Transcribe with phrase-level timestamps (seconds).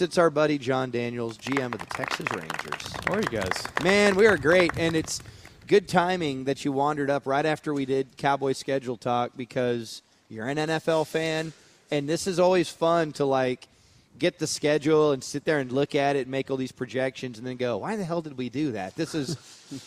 [0.00, 2.92] It's our buddy Jon Daniels, GM of the Texas Rangers.
[3.04, 3.52] How are you guys?
[3.82, 5.20] Man, we are great, and it's
[5.66, 10.00] good timing that you wandered up right after we did Cowboy schedule talk because
[10.30, 11.52] you're an NFL fan,
[11.90, 13.68] and this is always fun to like
[14.18, 17.36] get the schedule and sit there and look at it and make all these projections
[17.36, 18.96] and then go, why the hell did we do that?
[18.96, 19.36] This is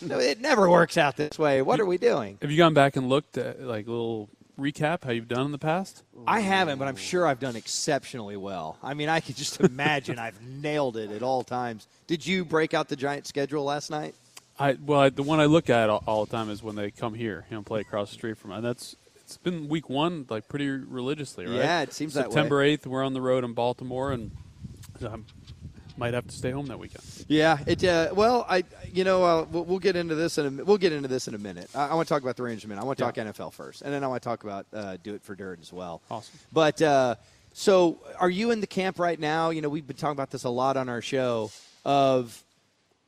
[0.00, 1.60] no, it never works out this way.
[1.60, 2.38] What are we doing?
[2.40, 5.58] Have you gone back and looked at like little recap how you've done in the
[5.58, 6.02] past?
[6.26, 8.78] I haven't, but I'm sure I've done exceptionally well.
[8.82, 11.86] I mean, I could just imagine I've nailed it at all times.
[12.06, 14.14] Did you break out the giant schedule last night?
[14.58, 16.90] I well, I, the one I look at all, all the time is when they
[16.90, 20.26] come here, you know, play across the street from, and that's it's been week one
[20.28, 21.56] like pretty religiously, right?
[21.56, 22.26] Yeah, it seems that.
[22.26, 24.30] September eighth, we're on the road in Baltimore, and
[25.04, 25.16] I
[25.96, 27.04] might have to stay home that weekend.
[27.28, 27.84] Yeah, it.
[27.84, 30.92] Uh, well, I, you know, uh, we'll, we'll get into this in a, we'll get
[30.92, 31.70] into this in a minute.
[31.74, 32.80] I, I want to talk about the Rangers a minute.
[32.80, 35.14] I want to talk NFL first, and then I want to talk about uh, do
[35.14, 36.02] it for Durrett as well.
[36.10, 36.38] Awesome.
[36.52, 37.16] But uh,
[37.52, 39.50] so, are you in the camp right now?
[39.50, 41.50] You know, we've been talking about this a lot on our show
[41.84, 42.42] of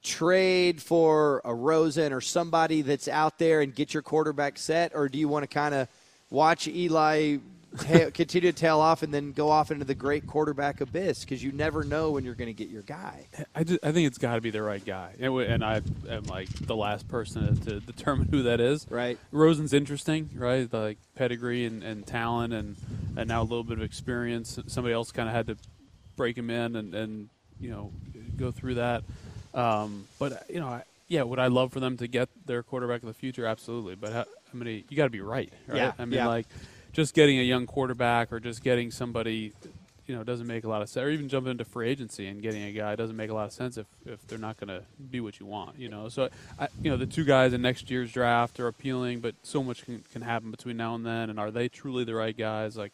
[0.03, 5.09] trade for a Rosen or somebody that's out there and get your quarterback set, or
[5.09, 5.89] do you want to kind of
[6.31, 7.39] watch Eli
[7.77, 11.42] ta- continue to tail off and then go off into the great quarterback abyss because
[11.42, 13.27] you never know when you're going to get your guy.
[13.55, 16.24] I, just, I think it's got to be the right guy, and, and I am
[16.24, 18.86] like the last person to determine who that is.
[18.91, 19.18] Right.
[19.33, 20.72] Rosen's interesting, right?
[20.72, 22.77] Like pedigree and, and talent, and
[23.16, 24.58] and now a little bit of experience.
[24.66, 25.56] Somebody else kind of had to
[26.16, 27.28] break him in and, and
[27.61, 27.92] you know
[28.36, 29.05] go through that.
[29.55, 33.02] Um, but you know, I, yeah, would I love for them to get their quarterback
[33.02, 33.46] of the future?
[33.46, 33.94] Absolutely.
[33.94, 34.84] But how, how many?
[34.88, 35.77] You got to be right, right?
[35.77, 36.27] Yeah, I mean, yeah.
[36.27, 36.46] like
[36.96, 39.52] just getting a young quarterback or just getting somebody.
[40.07, 41.05] You know, doesn't make a lot of sense.
[41.05, 43.52] Or even jumping into free agency and getting a guy doesn't make a lot of
[43.52, 45.80] sense if, if they're not going to be what you want.
[45.80, 46.29] You know, so
[46.61, 49.84] I, you know the two guys in next year's draft are appealing, but so much
[49.84, 51.29] can, can happen between now and then.
[51.29, 52.77] And are they truly the right guys?
[52.77, 52.92] Like,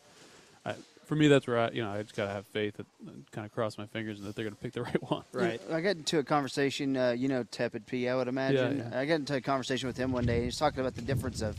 [0.64, 0.74] I,
[1.04, 2.86] for me, that's where I, you know I just got to have faith that
[3.30, 5.24] kind of cross my fingers and that they're going to pick the right one.
[5.32, 5.60] Right.
[5.70, 8.78] I got into a conversation, uh, you know, Tepid P, I would imagine.
[8.78, 9.00] Yeah, yeah.
[9.00, 10.40] I got into a conversation with him one day.
[10.40, 11.58] He was talking about the difference of,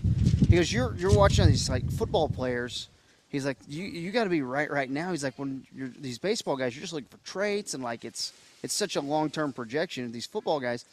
[0.53, 2.87] he goes, you're you're watching these like football players.
[3.29, 5.09] He's like, you you got to be right right now.
[5.09, 8.31] He's like, when you're these baseball guys, you're just looking for traits and like it's
[8.61, 10.85] it's such a long term projection of these football guys.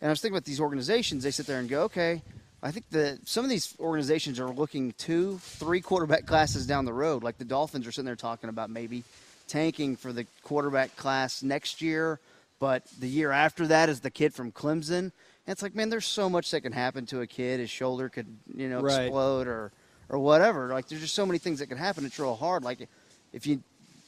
[0.00, 1.24] And I was thinking about these organizations.
[1.24, 2.22] They sit there and go, okay,
[2.62, 6.94] I think that some of these organizations are looking two, three quarterback classes down the
[6.94, 7.22] road.
[7.22, 9.04] Like the Dolphins are sitting there talking about maybe
[9.46, 12.18] tanking for the quarterback class next year,
[12.60, 15.12] but the year after that is the kid from Clemson.
[15.46, 17.58] And it's like, man, there's so much that can happen to a kid.
[17.60, 18.26] His shoulder could,
[18.56, 19.02] you know, Right.
[19.06, 19.72] explode or
[20.08, 20.68] or whatever.
[20.68, 22.04] Like there's just so many things that can happen.
[22.04, 22.62] It's real hard.
[22.64, 22.88] Like
[23.32, 23.62] if you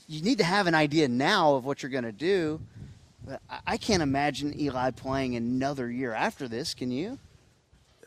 [0.06, 2.61] you need to have an idea now of what you're going to do.
[3.27, 6.75] But I- I can't imagine Eli playing another year after this.
[6.75, 7.19] Can you?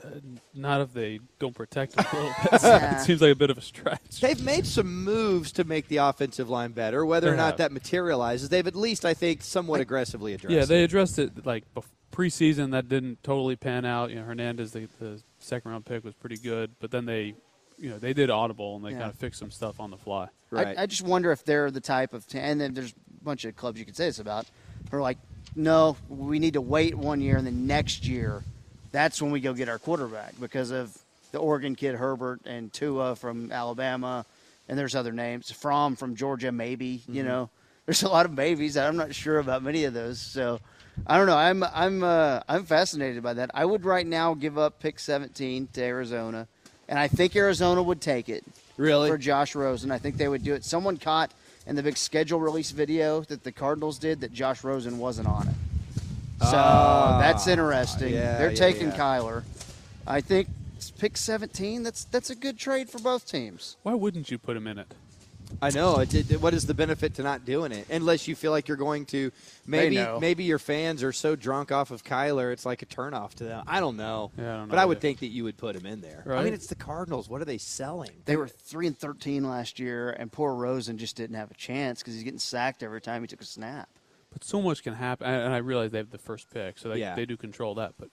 [0.04, 0.10] Uh,
[0.54, 2.62] not if they don't protect him a little bit.
[2.64, 3.02] Yeah.
[3.02, 4.22] it seems like a bit of a stretch.
[4.22, 7.04] They've made some moves to make the offensive line better.
[7.04, 7.58] Whether or not have.
[7.58, 10.54] that materializes, they've at least, I think, somewhat aggressively addressed.
[10.56, 10.86] Yeah, they it.
[10.86, 11.86] addressed it like bef-
[12.18, 12.72] preseason.
[12.72, 14.10] That didn't totally pan out.
[14.10, 17.36] You know, Hernandez, the, the second round pick, was pretty good, but then they,
[17.78, 19.00] you know, they did audible and they Yeah.
[19.00, 20.30] kind of fixed some stuff on the fly.
[20.50, 20.78] Right.
[20.78, 23.46] I, I just wonder if they're the type of, t- and then there's a bunch
[23.46, 24.46] of clubs you could say this about,
[24.90, 25.18] who are like,
[25.56, 28.44] no, we need to wait one year, and then next year,
[28.92, 30.98] that's when we go get our quarterback because of
[31.32, 34.26] the Oregon kid Herbert and Tua from Alabama,
[34.70, 35.52] and there's other names.
[35.52, 37.02] From from Georgia, maybe.
[37.08, 37.28] You mm-hmm.
[37.28, 37.50] know,
[37.88, 38.76] there's a lot of maybes.
[38.78, 40.20] I'm not sure about many of those.
[40.20, 40.60] So,
[41.08, 41.38] I don't know.
[41.38, 43.50] I'm I'm uh, I'm fascinated by that.
[43.54, 46.48] I would right now give up pick 17 to Arizona,
[46.90, 48.44] and I think Arizona would take it
[48.76, 49.10] really.
[49.10, 49.90] for Josh Rosen.
[49.90, 50.66] I think they would do it.
[50.66, 51.32] Someone caught
[51.66, 55.48] in the big schedule release video that the Cardinals did that Josh Rosen wasn't on
[55.48, 55.56] it.
[56.42, 58.14] So Ah, that's interesting.
[58.14, 58.98] yeah, They're yeah, taking yeah.
[58.98, 59.44] Kyler.
[60.06, 60.50] I think
[61.00, 61.84] pick 17.
[61.84, 63.78] That's that's a good trade for both teams.
[63.84, 64.94] Why wouldn't you put him in it?
[65.62, 66.00] I know.
[66.00, 67.88] It, it- what is the benefit to not doing it?
[67.90, 69.32] Unless you feel like you're going to.
[69.66, 73.44] Maybe maybe your fans are so drunk off of Kyler, it's like a turnoff to
[73.44, 73.64] them.
[73.68, 74.32] I don't know.
[74.38, 75.02] Yeah, I don't but I would either.
[75.02, 76.24] think that you would put him in there.
[76.30, 77.28] I mean, it's the Cardinals.
[77.30, 78.12] What are they selling?
[78.26, 82.00] They were three and 13 last year, and poor Rosen just didn't have a chance
[82.02, 83.90] because he's getting sacked every time he took a snap.
[84.32, 86.90] But so much can happen, and and I realize they have the first pick, so
[86.90, 87.16] they, Yeah.
[87.16, 87.94] they do control that.
[87.98, 88.10] But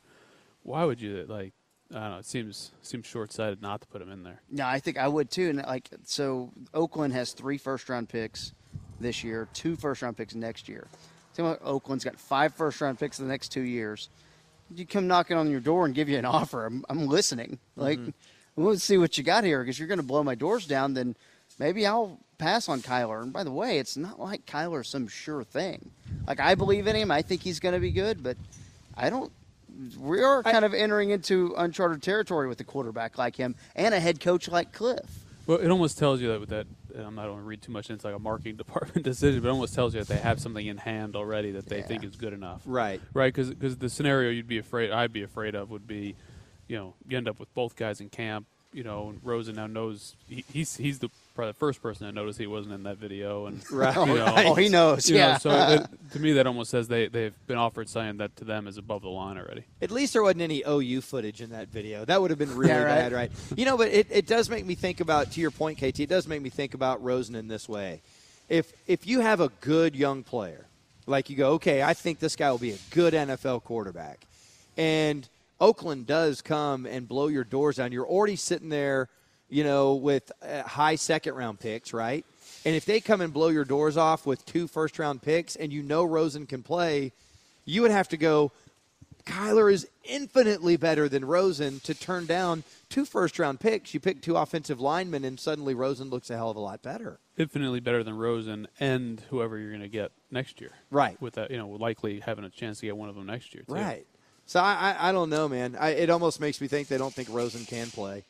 [0.63, 1.53] why would you like?
[1.91, 2.19] I don't know.
[2.19, 4.41] It seems seems short sighted not to put him in there.
[4.51, 5.49] No, I think I would too.
[5.51, 8.53] And like, so Oakland has three first round picks
[9.01, 10.87] this year, two first round picks next year.
[11.37, 14.09] Like Oakland's got five first round picks in the next two years.
[14.75, 16.65] You come knocking on your door and give you an offer.
[16.67, 17.59] I'm, I'm listening.
[17.77, 18.65] Like, Mm-hmm.
[18.67, 20.95] let's see what you got here because you're going to blow my doors down.
[20.95, 21.17] Then
[21.59, 23.23] maybe I'll pass on Kyler.
[23.23, 25.91] And by the way, it's not like Kyler's some sure thing.
[26.27, 27.11] Like I believe in him.
[27.11, 28.37] I think he's going to be good, but
[28.97, 29.31] I don't.
[29.99, 34.01] We are kind of entering into uncharted territory with a quarterback like him and a
[34.01, 35.25] head coach like Cliff.
[35.47, 36.67] Well, it almost tells you that with that.
[36.95, 39.49] and I'm not going to read too much into like a marketing department decision, but
[39.49, 41.87] it almost tells you that they have something in hand already that they Yeah.
[41.87, 42.63] think is good enough.
[42.65, 43.01] Right.
[43.13, 43.35] Right.
[43.35, 46.15] Because the scenario you'd be afraid, I'd be afraid of, would be,
[46.67, 48.47] you know, you end up with both guys in camp.
[48.73, 52.13] You know, and Rosen now knows he, he's he's the probably the first person to
[52.13, 53.95] notice he wasn't in that video, and Right.
[53.97, 55.09] you know, Oh, he knows.
[55.11, 55.39] you know, yeah.
[55.39, 58.67] so that, to me, that almost says they they've been offered something that to them
[58.69, 59.65] is above the line already.
[59.83, 62.05] At least there wasn't any OU footage in that video.
[62.05, 62.87] That would have been really Yeah, right.
[62.87, 63.33] bad, right?
[63.57, 66.09] You know, but it, it does make me think about, to your point, KT, it
[66.09, 68.01] does make me think about Rosen in this way.
[68.49, 70.67] If if you have a good young player,
[71.07, 74.27] like you go, okay, I think this guy will be a good NFL quarterback,
[74.77, 75.29] and
[75.61, 79.09] Oakland does come and blow your doors down, you're already sitting there,
[79.49, 82.25] you know, with uh, high second round picks, right?
[82.65, 85.73] And if they come and blow your doors off with two first round picks and
[85.73, 87.13] you know Rosen can play,
[87.65, 88.53] you would have to go,
[89.27, 93.95] Kyler is infinitely better than Rosen to turn down two first round picks.
[93.95, 97.19] You pick two offensive linemen, and suddenly Rosen looks a hell of a lot better.
[97.37, 100.73] Infinitely better than Rosen and whoever you're going to get next year.
[100.91, 101.21] Right.
[101.21, 103.65] With that, you know, likely having a chance to get one of them next year.
[103.67, 103.75] Too.
[103.75, 104.07] Right.
[104.47, 105.77] So I, I, I don't know, man.
[105.79, 108.25] I, it almost makes me think they don't think Rosen can play,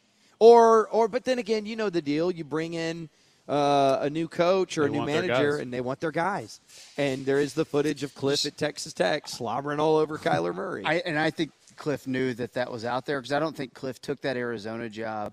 [0.44, 2.30] or or but then again, you know the deal.
[2.30, 3.08] You bring in
[3.48, 6.60] uh, a new coach or They a new manager, and they want their guys.
[6.98, 10.82] And there is the footage of Cliff at Texas Tech slobbering all over Kyler Murray.
[10.86, 13.72] I, and I think Cliff knew that that was out there because I don't think
[13.72, 15.32] Cliff took that Arizona job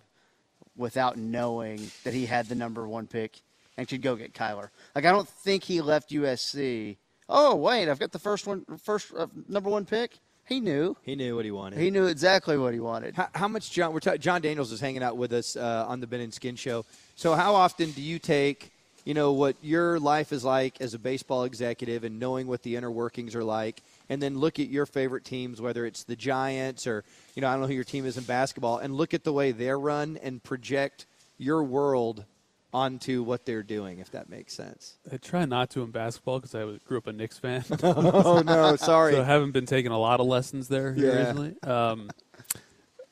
[0.78, 3.42] without knowing that he had the number one pick
[3.78, 4.70] and could go get Kyler.
[4.96, 6.96] Like I don't think he left USC.
[7.28, 10.20] Oh wait, I've got the first one, first uh, number one pick.
[10.52, 10.98] He knew.
[11.04, 11.80] he knew what he wanted.
[11.80, 13.16] He knew exactly what he wanted.
[13.16, 13.94] How, how much Jon?
[13.94, 16.58] We're ta- Jon Daniels is hanging out with us uh, on the Ben and Skin
[16.58, 16.84] Show.
[17.16, 18.70] So how often do you take,
[19.06, 22.76] you know, what your life is like as a baseball executive and knowing what the
[22.76, 26.86] inner workings are like, and then look at your favorite teams, whether it's the Giants
[26.86, 29.24] or you know I don't know who your team is in basketball, and look at
[29.24, 31.06] the way they're run and project
[31.38, 32.26] your world
[32.74, 34.98] onto what they're doing, if that makes sense.
[35.12, 37.64] I try not to in basketball because I grew up a Knicks fan.
[37.84, 39.14] oh no, sorry.
[39.14, 41.20] So I haven't been taking a lot of lessons there here Yeah.
[41.20, 41.56] recently.
[41.64, 42.10] Um,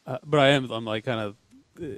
[0.07, 0.71] uh, but I am.
[0.71, 1.35] I'm like kind of
[1.83, 1.97] uh,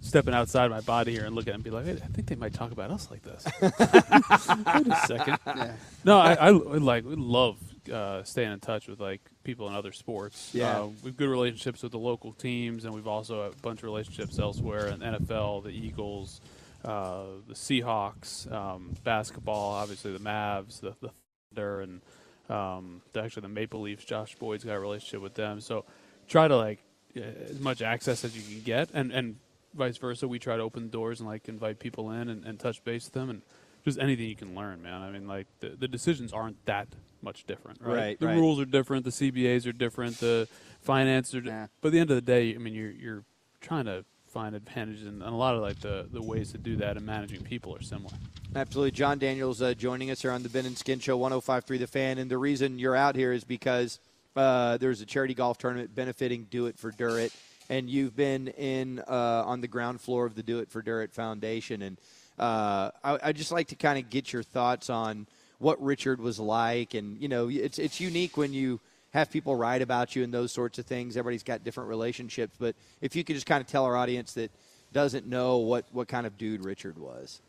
[0.00, 2.52] stepping outside my body here and looking and be like, "Wait, I think they might
[2.52, 3.44] talk about us like this.
[3.62, 5.38] Wait a second.
[5.46, 5.72] Yeah.
[6.04, 7.56] No, I, I like we love
[7.92, 10.50] uh, staying in touch with like people in other sports.
[10.52, 10.80] Yeah.
[10.80, 14.38] uh, we've good relationships with the local teams, and we've also a bunch of relationships
[14.38, 16.40] elsewhere in NFL, the Eagles,
[16.84, 21.10] uh, the Seahawks, um, basketball, obviously the Mavs, the, the
[21.54, 22.02] Thunder, and
[22.50, 24.04] um, the, actually the Maple Leafs.
[24.04, 25.84] Josh Boyd's got a relationship with them, so
[26.28, 26.80] try to like
[27.16, 29.36] uh, as much access as you can get, and and
[29.74, 30.28] vice versa.
[30.28, 33.14] We try to open doors and like invite people in and, and touch base with
[33.14, 33.42] them, and
[33.86, 35.00] just anything you can learn, man.
[35.00, 36.88] I mean, like the, the decisions aren't that
[37.22, 37.96] much different, right?
[37.96, 38.36] Right, the right.
[38.36, 40.48] rules are different, the CBAs are different, the
[40.80, 41.40] finances are.
[41.40, 41.68] Di-.
[41.80, 43.24] But at the end of the day, I mean, you're you're
[43.60, 46.76] trying to find advantages, and, and a lot of like the the ways to do
[46.76, 48.14] that and managing people are similar.
[48.56, 48.90] Absolutely.
[48.90, 52.18] Jon Daniels uh, joining us here on the Ben and Skin Show 1053 The Fan.
[52.18, 54.00] And the reason you're out here is because
[54.34, 57.32] uh, there's a charity golf tournament benefiting Do It for Durrett.
[57.68, 61.12] And you've been in uh, on the ground floor of the Do It for Durrett
[61.12, 61.82] Foundation.
[61.82, 61.98] And
[62.38, 65.26] uh, I, I'd just like to kind of get your thoughts on
[65.58, 66.94] what Richard was like.
[66.94, 68.80] And, you know, it's, it's unique when you
[69.12, 71.16] have people write about you and those sorts of things.
[71.16, 72.54] Everybody's got different relationships.
[72.58, 74.50] But if you could just kind of tell our audience that
[74.92, 77.40] doesn't know what, what kind of dude Richard was.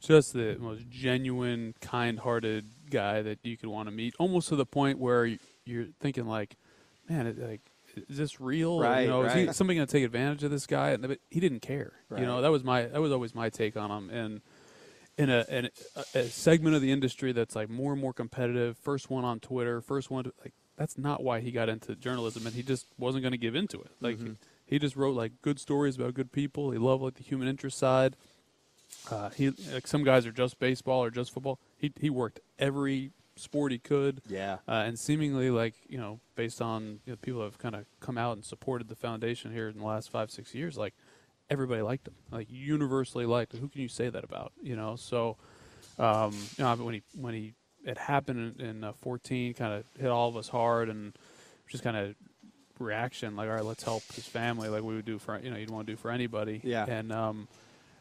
[0.00, 4.66] just the most genuine, kind-hearted guy that you could want to meet, almost to the
[4.66, 6.56] point where you're thinking like,
[7.08, 7.60] man, it, like,
[8.08, 8.80] is this real?
[8.80, 10.90] Right, you know, is he, somebody going to take advantage of this guy?
[10.90, 11.92] And he didn't care.
[12.08, 12.20] Right.
[12.20, 14.10] You know, that was my that was always my take on him.
[14.10, 14.40] And
[15.18, 18.76] in a, in a, a segment of the industry that's like more and more competitive,
[18.76, 22.46] first one on Twitter, first one to, like that's not why he got into journalism,
[22.46, 23.90] and he just wasn't going to give into it.
[24.00, 24.32] Like Mm-hmm.
[24.66, 26.70] he just wrote like good stories about good people.
[26.70, 28.14] He loved like the human interest side.
[29.10, 31.58] Uh, he like some guys are just baseball or just football.
[31.76, 34.22] He he worked every sport he could.
[34.28, 34.58] Yeah.
[34.66, 38.18] Uh, and seemingly, like you know, based on you know, people have kind of come
[38.18, 40.94] out and supported the foundation here in the last five six years, like
[41.48, 43.54] everybody liked him, like universally liked.
[43.54, 43.60] Him.
[43.60, 44.52] Who can you say that about?
[44.62, 45.36] You know, so
[45.98, 49.84] um, you know when he when he it happened in, in uh, 14, kind of
[50.00, 51.16] hit all of us hard, and
[51.68, 52.14] just kind of
[52.78, 55.56] reaction like, all right, let's help his family, like we would do for you know
[55.56, 56.60] you'd want to do for anybody.
[56.64, 56.84] Yeah.
[56.88, 57.48] And um,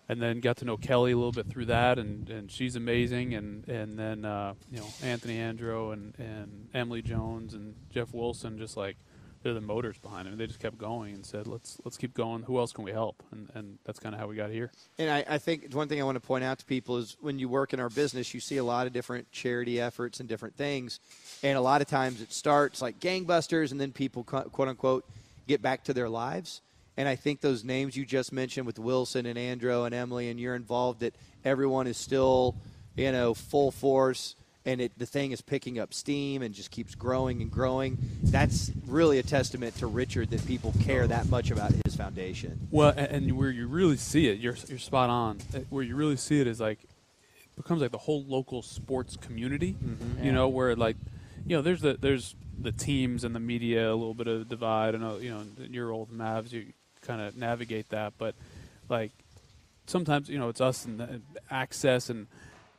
[0.08, 3.34] and then got to know Kelly a little bit through that, and, and she's amazing,
[3.34, 8.58] and and then uh, you know Anthony Andro and and Emily Jones and Jeff Wilson,
[8.58, 8.98] just like
[9.46, 10.36] they're the motors behind it.
[10.40, 12.42] They just kept going and said, let's let's keep going.
[12.42, 13.22] Who else can we help?
[13.32, 14.72] And and that's kind of how we got here.
[14.98, 17.38] And I, I think one thing I want to point out to people is when
[17.38, 20.56] you work in our business, you see a lot of different charity efforts and different
[20.56, 21.00] things,
[21.44, 25.06] and a lot of times it starts like gangbusters, and then people quote unquote
[25.48, 26.62] get back to their lives.
[26.98, 30.40] And I think those names you just mentioned with Wilson and Andro and Emily, and
[30.40, 32.56] you're involved, that everyone is still,
[32.96, 34.36] you know, full force
[34.66, 37.98] and it, the thing is picking up steam and just keeps growing and growing.
[38.24, 42.68] That's really a testament to Richard that people care that much about his foundation.
[42.72, 45.38] Well, and, and where you really see it, you're you're spot on.
[45.54, 49.16] Uh, where you really see it is like it becomes like the whole local sports
[49.16, 49.74] community.
[49.74, 50.26] Mm-hmm.
[50.26, 50.98] You know, where like
[51.46, 55.00] you know there's the there's the teams and the media a little bit of divide.
[55.00, 56.74] Know you know your old Mavs you
[57.06, 58.36] kind of navigate that, but
[58.90, 59.12] like
[59.88, 62.28] sometimes you know it's us and the access and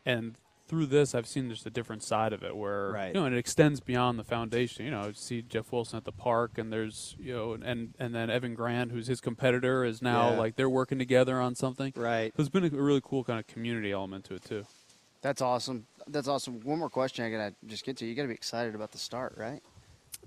[0.04, 0.36] and
[0.68, 3.08] through this, I've seen just a different side of it, where right.
[3.08, 4.84] you know, and it extends beyond the foundation.
[4.84, 8.14] You know, I see Jeff Wilson at the park, and there's you know, and and
[8.14, 10.38] then Evan Grant, who's his competitor, is now yeah.
[10.38, 11.92] like they're working together on something.
[11.94, 12.32] Right.
[12.36, 14.66] So it's been a really cool kind of community element to it too.
[15.22, 15.86] That's awesome.
[16.08, 16.60] That's awesome.
[16.60, 18.06] One more question I gotta just get to.
[18.06, 19.62] You gotta be excited about the start, right?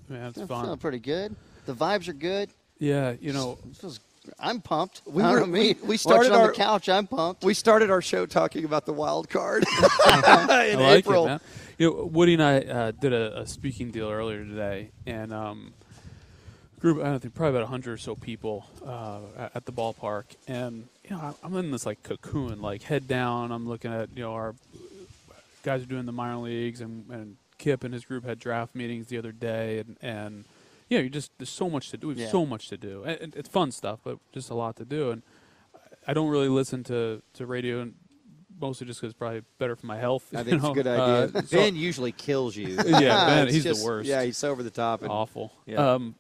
[0.08, 0.64] Man, it's I'm fun.
[0.64, 1.36] Feeling pretty good.
[1.66, 2.50] The vibes are good.
[2.80, 4.00] Yeah, you know, it feels
[4.40, 5.02] I'm pumped.
[5.06, 6.90] We were we, we started on our, the couch.
[6.90, 7.44] I'm pumped.
[7.44, 9.70] We started our show talking about the wild card in
[10.08, 11.26] I like April.
[11.26, 11.42] It, man.
[11.78, 15.74] You know, Woody and I uh, did a, a, speaking deal earlier today, and um,
[16.80, 20.88] group I don't think probably about hundred or so people uh, at the ballpark, and
[21.04, 23.52] you know I'm in this like cocoon, like head down.
[23.52, 24.56] I'm looking at you know our
[25.64, 29.08] guys are doing the minor leagues, and, and Kip and his group had draft meetings
[29.08, 30.46] the other day, and and
[30.90, 32.08] yeah, you just there's so much to do.
[32.08, 32.30] We have yeah.
[32.30, 33.04] so much to do.
[33.04, 35.12] And it's fun stuff, but just a lot to do.
[35.12, 35.24] And
[36.08, 37.94] I don't really listen to to radio, and
[38.60, 40.26] mostly just because it's probably better for my health.
[40.34, 40.70] I think know?
[40.70, 41.40] it's a good idea.
[41.40, 42.78] Uh, ben usually kills you.
[42.88, 44.10] Yeah, Ben, he's just, the worst.
[44.10, 45.04] Yeah, he's over the top.
[45.04, 45.54] And, Awful.
[45.66, 45.94] Yeah.
[45.94, 46.16] Um,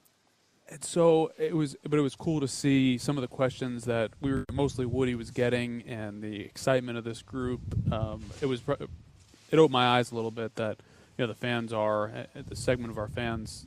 [0.69, 4.11] and so it was, but it was cool to see some of the questions that
[4.21, 7.61] we were mostly Woody was getting, and the excitement of this group.
[7.91, 10.77] Um, it was, it opened my eyes a little bit that
[11.17, 13.65] you know the fans are the segment of our fans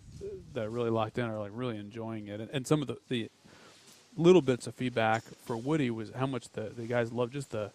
[0.55, 2.41] that really locked in are like really enjoying it.
[2.41, 3.31] And, and some of the, the
[4.17, 7.71] little bits of feedback for Woody was how much the, the guys love just the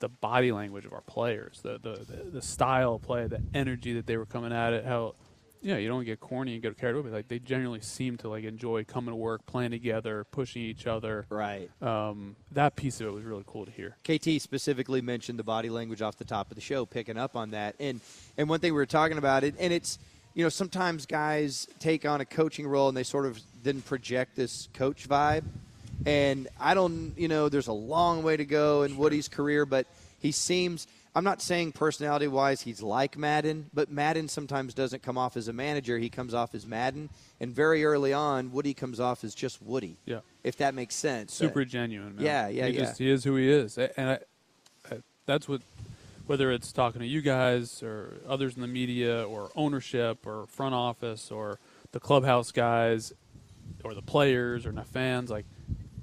[0.00, 3.94] the body language of our players, the, the the, the style of play, the energy
[3.94, 5.14] that they were coming at it, how
[5.64, 7.10] you know, you don't get corny and get carried away.
[7.10, 11.24] Like they generally seem to like enjoy coming to work, playing together, pushing each other.
[11.30, 11.70] Right.
[11.80, 13.96] Um, that piece of it was really cool to hear.
[14.04, 17.52] KT specifically mentioned the body language off the top of the show, picking up on
[17.52, 17.76] that.
[17.80, 18.02] And
[18.36, 19.98] and one thing we were talking about it, and it's
[20.34, 24.36] you know, sometimes guys take on a coaching role and they sort of then project
[24.36, 25.44] this coach vibe.
[26.06, 29.86] And I don't, you know, there's a long way to go in Woody's career, but
[30.20, 30.86] he seems.
[31.16, 35.46] I'm not saying personality wise he's like Maddon, but Maddon sometimes doesn't come off as
[35.46, 35.96] a manager.
[35.96, 37.08] He comes off as Maddon.
[37.40, 39.96] And very early on, Woody comes off as just Woody.
[40.06, 40.20] Yeah.
[40.42, 41.32] If that makes sense.
[41.32, 42.16] Super uh, genuine.
[42.16, 42.24] Man.
[42.24, 42.80] Yeah, yeah, he yeah.
[42.80, 43.78] Just, he is who he is.
[43.78, 44.18] And I,
[44.90, 45.62] I, that's what
[46.26, 50.74] whether it's talking to you guys or others in the media or ownership or front
[50.74, 51.58] office or
[51.92, 53.12] the clubhouse guys
[53.82, 55.44] or the players or the fans, like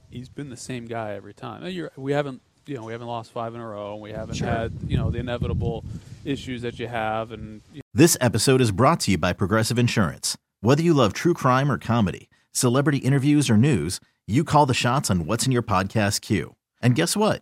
[0.10, 1.66] he's been the same guy every time.
[1.68, 3.94] You're, we haven't, you know, we haven't lost five in a row.
[3.94, 4.48] And we haven't sure.
[4.48, 5.84] had, you know, the inevitable
[6.24, 7.32] issues that you have.
[7.32, 7.84] And you know.
[7.94, 10.38] this episode is brought to you by Progressive Insurance.
[10.60, 15.10] Whether you love true crime or comedy, celebrity interviews or news, you call the shots
[15.10, 16.56] on what's in your podcast queue.
[16.82, 17.42] And guess what?